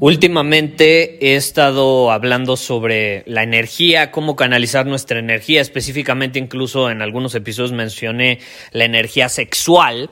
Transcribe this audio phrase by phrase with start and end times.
[0.00, 7.34] Últimamente he estado hablando sobre la energía, cómo canalizar nuestra energía, específicamente incluso en algunos
[7.34, 8.38] episodios mencioné
[8.70, 10.10] la energía sexual.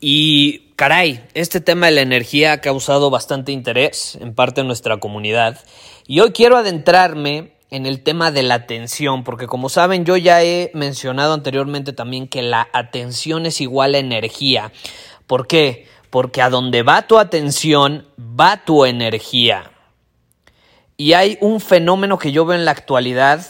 [0.00, 4.96] Y caray, este tema de la energía ha causado bastante interés en parte de nuestra
[4.96, 5.60] comunidad.
[6.06, 10.42] Y hoy quiero adentrarme en el tema de la atención, porque como saben yo ya
[10.42, 14.72] he mencionado anteriormente también que la atención es igual a energía.
[15.26, 15.86] ¿Por qué?
[16.12, 19.70] Porque a donde va tu atención, va tu energía.
[20.98, 23.46] Y hay un fenómeno que yo veo en la actualidad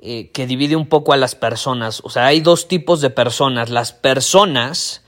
[0.00, 2.00] eh, que divide un poco a las personas.
[2.04, 3.70] O sea, hay dos tipos de personas.
[3.70, 5.02] Las personas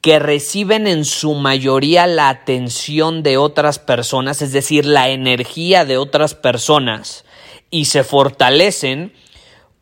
[0.00, 5.96] que reciben en su mayoría la atención de otras personas, es decir, la energía de
[5.96, 7.24] otras personas,
[7.70, 9.12] y se fortalecen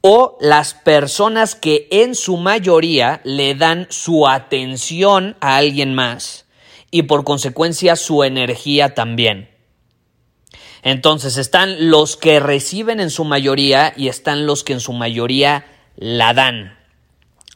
[0.00, 6.46] o las personas que en su mayoría le dan su atención a alguien más
[6.90, 9.50] y por consecuencia su energía también.
[10.82, 15.66] Entonces están los que reciben en su mayoría y están los que en su mayoría
[15.96, 16.78] la dan.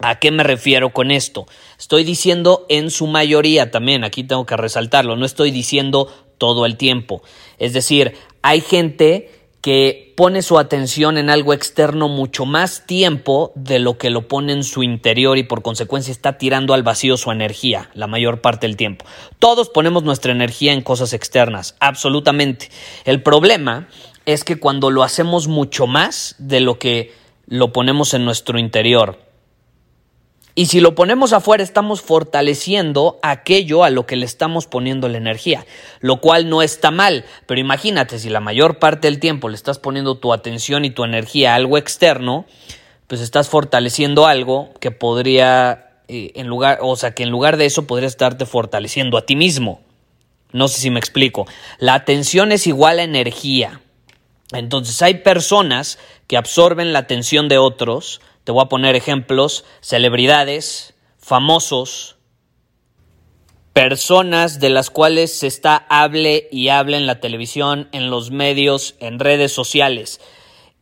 [0.00, 1.47] ¿A qué me refiero con esto?
[1.78, 6.77] Estoy diciendo en su mayoría también, aquí tengo que resaltarlo, no estoy diciendo todo el
[6.77, 7.22] tiempo.
[7.59, 13.78] Es decir, hay gente que pone su atención en algo externo mucho más tiempo de
[13.78, 17.31] lo que lo pone en su interior y por consecuencia está tirando al vacío su
[17.31, 19.05] energía la mayor parte del tiempo.
[19.39, 22.71] Todos ponemos nuestra energía en cosas externas, absolutamente.
[23.05, 23.87] El problema
[24.27, 27.15] es que cuando lo hacemos mucho más de lo que
[27.47, 29.19] lo ponemos en nuestro interior,
[30.55, 35.17] y si lo ponemos afuera, estamos fortaleciendo aquello a lo que le estamos poniendo la
[35.17, 35.65] energía,
[36.01, 39.79] lo cual no está mal, pero imagínate si la mayor parte del tiempo le estás
[39.79, 42.45] poniendo tu atención y tu energía a algo externo,
[43.07, 47.67] pues estás fortaleciendo algo que podría, eh, en lugar, o sea, que en lugar de
[47.67, 49.81] eso podría estarte fortaleciendo a ti mismo.
[50.53, 51.47] No sé si me explico.
[51.79, 53.81] La atención es igual a energía.
[54.53, 60.94] Entonces hay personas que absorben la atención de otros, te voy a poner ejemplos, celebridades,
[61.19, 62.16] famosos,
[63.72, 68.97] personas de las cuales se está hable y hable en la televisión, en los medios,
[69.00, 70.20] en redes sociales.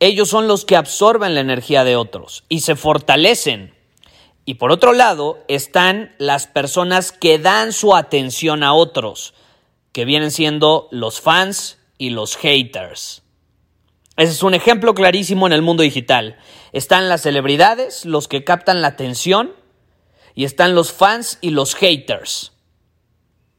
[0.00, 3.74] Ellos son los que absorben la energía de otros y se fortalecen.
[4.44, 9.34] Y por otro lado están las personas que dan su atención a otros,
[9.92, 13.22] que vienen siendo los fans y los haters.
[14.16, 16.38] Ese es un ejemplo clarísimo en el mundo digital.
[16.72, 19.52] Están las celebridades, los que captan la atención,
[20.34, 22.52] y están los fans y los haters.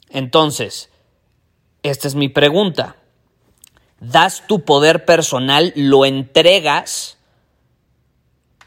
[0.09, 0.89] Entonces,
[1.83, 2.95] esta es mi pregunta.
[3.99, 7.17] ¿Das tu poder personal, lo entregas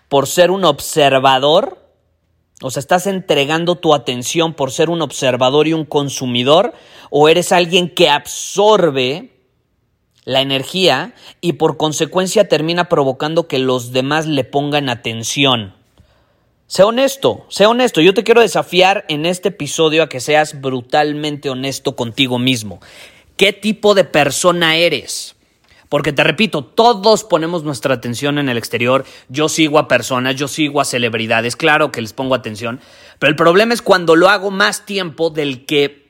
[0.08, 1.84] por ser un observador?
[2.62, 6.72] O sea, ¿estás entregando tu atención por ser un observador y un consumidor?
[7.10, 9.33] ¿O eres alguien que absorbe
[10.24, 15.74] la energía y por consecuencia termina provocando que los demás le pongan atención.
[16.66, 18.00] Sé honesto, sé honesto.
[18.00, 22.80] Yo te quiero desafiar en este episodio a que seas brutalmente honesto contigo mismo.
[23.36, 25.36] ¿Qué tipo de persona eres?
[25.90, 29.04] Porque te repito, todos ponemos nuestra atención en el exterior.
[29.28, 32.80] Yo sigo a personas, yo sigo a celebridades, claro que les pongo atención,
[33.18, 36.03] pero el problema es cuando lo hago más tiempo del que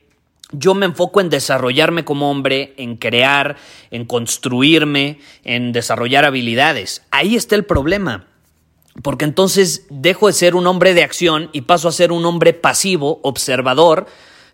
[0.51, 3.57] yo me enfoco en desarrollarme como hombre, en crear,
[3.91, 7.03] en construirme, en desarrollar habilidades.
[7.11, 8.27] Ahí está el problema.
[9.01, 12.53] Porque entonces dejo de ser un hombre de acción y paso a ser un hombre
[12.53, 14.05] pasivo, observador,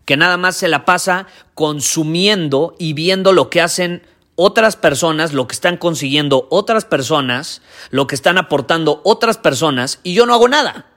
[0.06, 4.02] que nada más se la pasa consumiendo y viendo lo que hacen
[4.36, 7.62] otras personas, lo que están consiguiendo otras personas,
[7.92, 10.91] lo que están aportando otras personas, y yo no hago nada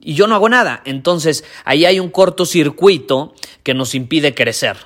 [0.00, 0.82] y yo no hago nada.
[0.84, 4.76] Entonces, ahí hay un cortocircuito que nos impide crecer.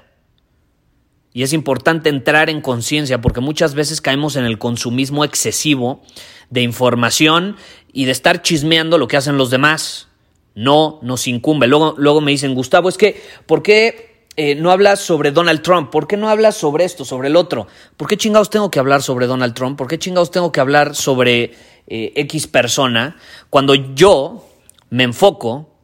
[1.32, 6.02] Y es importante entrar en conciencia porque muchas veces caemos en el consumismo excesivo
[6.50, 7.56] de información
[7.93, 10.08] y de estar chismeando lo que hacen los demás.
[10.55, 11.66] No nos incumbe.
[11.66, 15.90] Luego, luego me dicen, Gustavo, es que, ¿por qué eh, no hablas sobre Donald Trump?
[15.90, 17.66] ¿Por qué no hablas sobre esto, sobre el otro?
[17.96, 19.76] ¿Por qué chingados tengo que hablar sobre Donald Trump?
[19.76, 21.52] ¿Por qué chingados tengo que hablar sobre
[21.88, 23.16] eh, X persona
[23.50, 24.46] cuando yo
[24.94, 25.76] me enfoco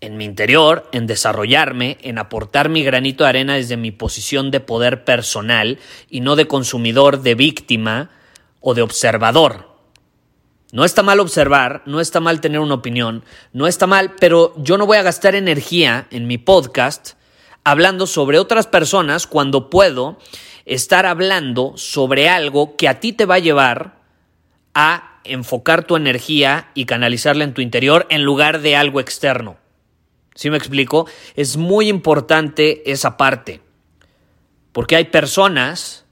[0.00, 4.60] en mi interior, en desarrollarme, en aportar mi granito de arena desde mi posición de
[4.60, 5.78] poder personal
[6.08, 8.10] y no de consumidor, de víctima
[8.62, 9.68] o de observador.
[10.72, 13.22] No está mal observar, no está mal tener una opinión,
[13.52, 17.18] no está mal, pero yo no voy a gastar energía en mi podcast
[17.64, 20.16] hablando sobre otras personas cuando puedo
[20.64, 23.98] estar hablando sobre algo que a ti te va a llevar
[24.72, 29.56] a enfocar tu energía y canalizarla en tu interior en lugar de algo externo.
[30.34, 31.06] ¿Sí me explico?
[31.36, 33.60] Es muy importante esa parte.
[34.72, 36.06] Porque hay personas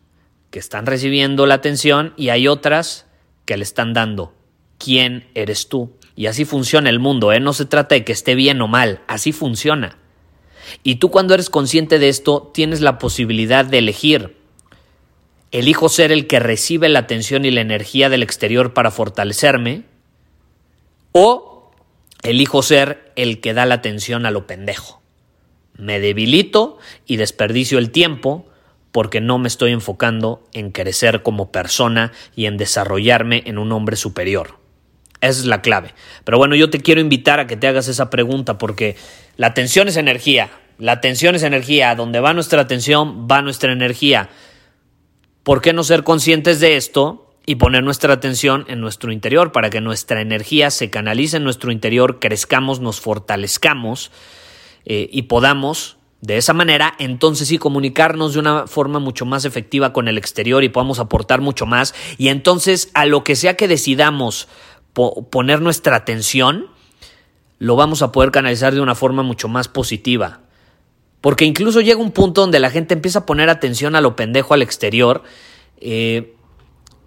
[0.51, 3.07] que están recibiendo la atención y hay otras
[3.45, 4.35] que le están dando.
[4.79, 5.97] ¿Quién eres tú?
[6.15, 7.41] Y así funciona el mundo, ¿eh?
[7.41, 9.99] No se trata de que esté bien o mal, así funciona.
[10.83, 14.37] Y tú cuando eres consciente de esto, tienes la posibilidad de elegir.
[15.53, 19.85] Elijo ser el que recibe la atención y la energía del exterior para fortalecerme
[21.13, 21.71] o
[22.23, 25.03] elijo ser el que da la atención a lo pendejo.
[25.77, 28.47] Me debilito y desperdicio el tiempo
[28.93, 33.97] porque no me estoy enfocando en crecer como persona y en desarrollarme en un hombre
[33.97, 34.59] superior.
[35.21, 35.95] Esa es la clave.
[36.25, 38.97] Pero bueno, yo te quiero invitar a que te hagas esa pregunta porque
[39.37, 40.51] la atención es energía.
[40.79, 41.95] La atención es energía.
[41.95, 44.31] Donde va nuestra atención, va nuestra energía.
[45.43, 49.71] ¿Por qué no ser conscientes de esto y poner nuestra atención en nuestro interior para
[49.71, 54.13] que nuestra energía se canalice en nuestro interior, crezcamos, nos fortalezcamos
[54.85, 59.93] eh, y podamos de esa manera entonces sí comunicarnos de una forma mucho más efectiva
[59.93, 63.67] con el exterior y podamos aportar mucho más y entonces a lo que sea que
[63.67, 64.47] decidamos
[64.93, 66.67] poner nuestra atención,
[67.59, 70.41] lo vamos a poder canalizar de una forma mucho más positiva.
[71.23, 74.53] Porque incluso llega un punto donde la gente empieza a poner atención a lo pendejo
[74.53, 75.23] al exterior.
[75.81, 76.35] Eh,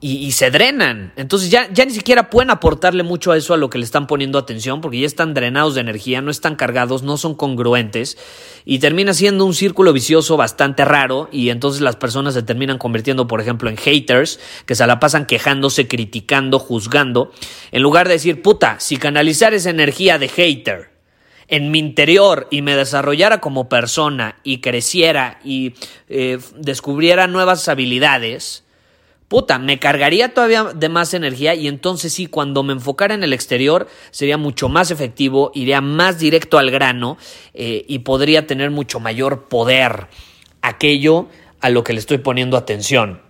[0.08, 1.14] y, se drenan.
[1.16, 4.06] Entonces ya, ya ni siquiera pueden aportarle mucho a eso a lo que le están
[4.06, 8.16] poniendo atención porque ya están drenados de energía, no están cargados, no son congruentes
[8.66, 13.28] y termina siendo un círculo vicioso bastante raro y entonces las personas se terminan convirtiendo,
[13.28, 17.32] por ejemplo, en haters que se la pasan quejándose, criticando, juzgando,
[17.72, 20.95] en lugar de decir, puta, si canalizar esa energía de hater
[21.48, 25.74] en mi interior y me desarrollara como persona y creciera y
[26.10, 28.64] eh, descubriera nuevas habilidades,
[29.28, 33.34] puta, me cargaría todavía de más energía y entonces sí, cuando me enfocara en el
[33.34, 37.18] exterior sería mucho más efectivo, iría más directo al grano
[37.54, 40.08] eh, y podría tener mucho mayor poder
[40.62, 41.28] aquello
[41.62, 43.22] a lo que le estoy poniendo atención.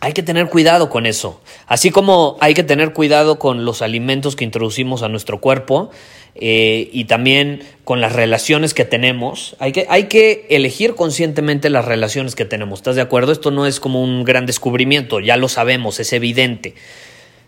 [0.00, 1.40] Hay que tener cuidado con eso.
[1.66, 5.90] Así como hay que tener cuidado con los alimentos que introducimos a nuestro cuerpo
[6.36, 9.56] eh, y también con las relaciones que tenemos.
[9.58, 12.78] Hay que, hay que elegir conscientemente las relaciones que tenemos.
[12.78, 13.32] ¿Estás de acuerdo?
[13.32, 16.76] Esto no es como un gran descubrimiento, ya lo sabemos, es evidente.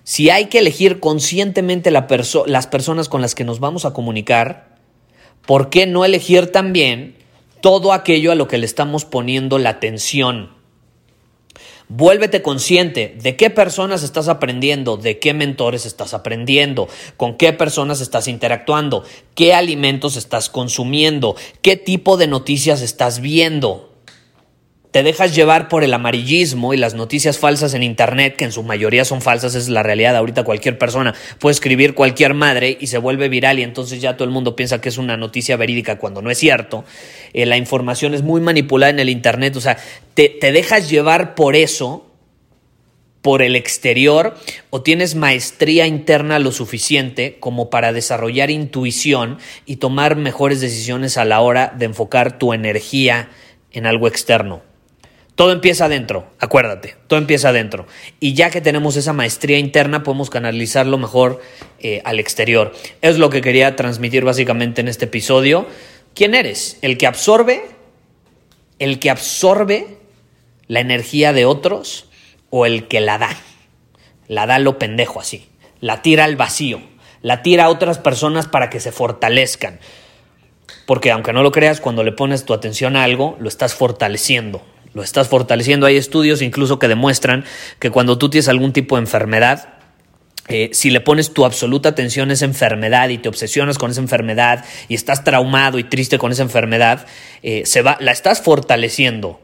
[0.03, 2.09] Si hay que elegir conscientemente la
[2.47, 4.77] las personas con las que nos vamos a comunicar,
[5.47, 7.15] ¿por qué no elegir también
[7.61, 10.60] todo aquello a lo que le estamos poniendo la atención?
[11.93, 18.01] Vuélvete consciente de qué personas estás aprendiendo, de qué mentores estás aprendiendo, con qué personas
[18.01, 19.03] estás interactuando,
[19.35, 23.90] qué alimentos estás consumiendo, qué tipo de noticias estás viendo
[24.91, 28.65] te dejas llevar por el amarillismo y las noticias falsas en Internet, que en su
[28.65, 30.17] mayoría son falsas, es la realidad.
[30.17, 34.25] Ahorita cualquier persona puede escribir cualquier madre y se vuelve viral y entonces ya todo
[34.25, 36.85] el mundo piensa que es una noticia verídica cuando no es cierto.
[37.33, 39.79] Eh, la información es muy manipulada en el Internet, o sea,
[40.15, 42.07] te, te dejas llevar por eso,
[43.23, 44.35] por el exterior,
[44.71, 51.25] o tienes maestría interna lo suficiente como para desarrollar intuición y tomar mejores decisiones a
[51.25, 53.29] la hora de enfocar tu energía
[53.71, 54.70] en algo externo.
[55.41, 57.87] Todo empieza adentro, acuérdate, todo empieza adentro.
[58.21, 61.41] Y ya que tenemos esa maestría interna, podemos canalizarlo mejor
[61.79, 62.75] eh, al exterior.
[63.01, 65.67] Es lo que quería transmitir básicamente en este episodio.
[66.13, 66.77] ¿Quién eres?
[66.83, 67.63] ¿El que absorbe?
[68.79, 69.87] ¿El que absorbe
[70.67, 72.11] la energía de otros
[72.51, 73.35] o el que la da?
[74.29, 75.49] La da lo pendejo así.
[75.81, 76.83] La tira al vacío.
[77.23, 79.81] La tira a otras personas para que se fortalezcan.
[80.85, 84.61] Porque aunque no lo creas, cuando le pones tu atención a algo, lo estás fortaleciendo
[84.95, 85.87] lo estás fortaleciendo.
[85.87, 87.45] Hay estudios incluso que demuestran
[87.79, 89.75] que cuando tú tienes algún tipo de enfermedad,
[90.49, 94.01] eh, si le pones tu absoluta atención a esa enfermedad y te obsesionas con esa
[94.01, 97.07] enfermedad y estás traumado y triste con esa enfermedad,
[97.43, 99.41] eh, se va, la estás fortaleciendo.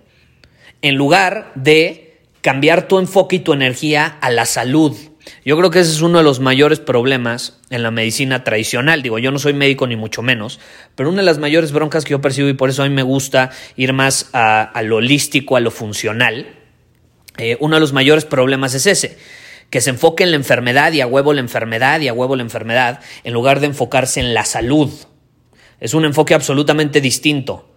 [0.82, 4.96] en lugar de cambiar tu enfoque y tu energía a la salud.
[5.44, 9.02] Yo creo que ese es uno de los mayores problemas en la medicina tradicional.
[9.02, 10.60] Digo, yo no soy médico ni mucho menos,
[10.94, 13.02] pero una de las mayores broncas que yo percibo y por eso a mí me
[13.02, 16.54] gusta ir más a, lo holístico, a lo funcional,
[17.38, 19.18] eh, uno de los mayores problemas es ese,
[19.70, 22.42] que se enfoque en la enfermedad y a huevo la enfermedad y a huevo la
[22.42, 24.90] enfermedad, en lugar de enfocarse en la salud.
[25.80, 27.68] Es un enfoque absolutamente distinto.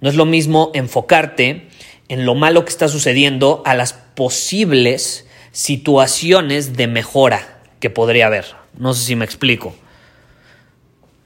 [0.00, 1.68] No es lo mismo enfocarte
[2.08, 5.25] en lo malo que está sucediendo a las posibles
[5.56, 8.44] situaciones de mejora que podría haber.
[8.76, 9.74] No sé si me explico.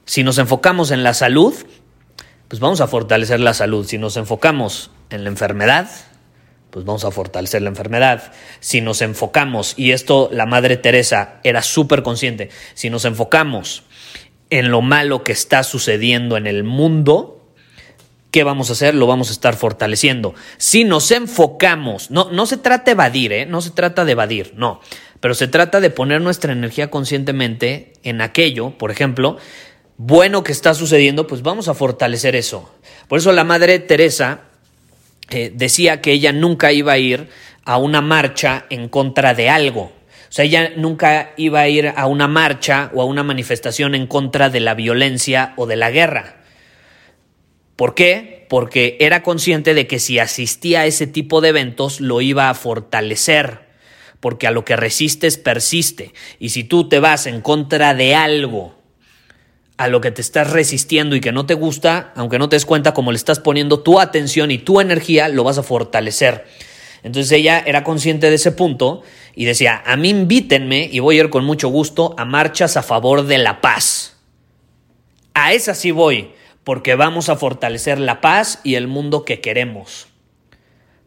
[0.04, 1.52] Si nos enfocamos en la salud,
[2.46, 3.84] pues vamos a fortalecer la salud.
[3.84, 5.90] Si nos enfocamos en la enfermedad,
[6.70, 8.32] pues vamos a fortalecer la enfermedad.
[8.60, 13.82] Si nos enfocamos, y esto la Madre Teresa era súper consciente, si nos enfocamos
[14.48, 17.39] en lo malo que está sucediendo en el mundo,
[18.30, 18.94] ¿qué vamos a hacer?
[18.94, 20.34] Lo vamos a estar fortaleciendo.
[20.56, 23.46] Si nos enfocamos, no, no se trata de evadir, ¿eh?
[23.46, 24.80] no se trata de evadir, no,
[25.20, 29.36] pero se trata de poner nuestra energía conscientemente en aquello, por ejemplo,
[29.96, 32.72] bueno que está sucediendo, pues vamos a fortalecer eso.
[33.06, 34.40] Por eso la Madre Teresa
[35.28, 37.28] eh, decía que ella nunca iba a ir
[37.64, 39.92] a una marcha en contra de algo.
[40.30, 44.06] O sea, ella nunca iba a ir a una marcha o a una manifestación en
[44.06, 46.39] contra de la violencia o de la guerra.
[47.80, 48.44] ¿Por qué?
[48.50, 52.54] Porque era consciente de que si asistía a ese tipo de eventos lo iba a
[52.54, 53.60] fortalecer,
[54.20, 56.12] porque a lo que resistes persiste.
[56.38, 58.74] Y si tú te vas en contra de algo,
[59.78, 62.66] a lo que te estás resistiendo y que no te gusta, aunque no te des
[62.66, 66.44] cuenta cómo le estás poniendo tu atención y tu energía, lo vas a fortalecer.
[67.02, 71.20] Entonces ella era consciente de ese punto y decía, a mí invítenme y voy a
[71.20, 74.18] ir con mucho gusto a marchas a favor de la paz.
[75.32, 76.32] A esa sí voy
[76.64, 80.08] porque vamos a fortalecer la paz y el mundo que queremos.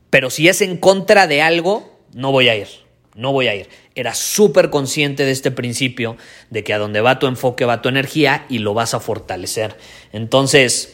[0.09, 2.67] Pero si es en contra de algo, no voy a ir,
[3.15, 3.69] no voy a ir.
[3.95, 6.17] Era súper consciente de este principio,
[6.49, 9.75] de que a donde va tu enfoque va tu energía y lo vas a fortalecer.
[10.11, 10.93] Entonces,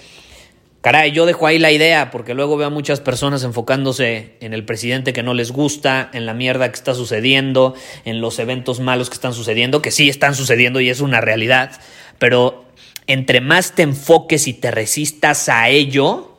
[0.82, 4.66] caray, yo dejo ahí la idea, porque luego veo a muchas personas enfocándose en el
[4.66, 7.76] presidente que no les gusta, en la mierda que está sucediendo,
[8.06, 11.72] en los eventos malos que están sucediendo, que sí están sucediendo y es una realidad,
[12.18, 12.69] pero
[13.10, 16.38] entre más te enfoques y te resistas a ello,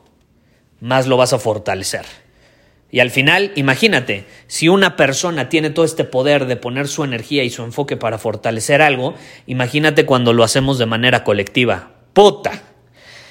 [0.78, 2.06] más lo vas a fortalecer.
[2.92, 7.42] Y al final, imagínate, si una persona tiene todo este poder de poner su energía
[7.42, 9.14] y su enfoque para fortalecer algo,
[9.48, 11.90] imagínate cuando lo hacemos de manera colectiva.
[12.12, 12.62] Puta.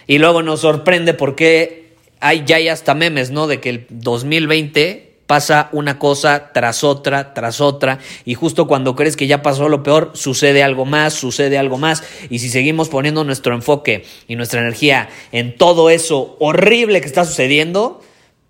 [0.05, 3.48] Y luego nos sorprende porque hay ya hay hasta memes, ¿no?
[3.48, 9.15] De que el 2020 pasa una cosa tras otra, tras otra, y justo cuando crees
[9.15, 13.24] que ya pasó lo peor, sucede algo más, sucede algo más, y si seguimos poniendo
[13.24, 18.01] nuestro enfoque y nuestra energía en todo eso horrible que está sucediendo,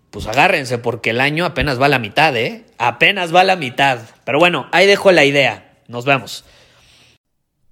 [0.10, 2.64] pues agárrense porque el año apenas va a la mitad, ¿eh?
[2.78, 4.00] Apenas va a la mitad.
[4.24, 5.74] Pero bueno, ahí dejo la idea.
[5.90, 6.46] Nos vemos.